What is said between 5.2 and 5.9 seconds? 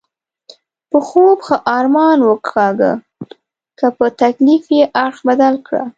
بدل کړه.